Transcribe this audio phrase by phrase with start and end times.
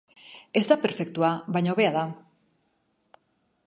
[0.61, 2.09] Ez da perfektua, baina hobea da.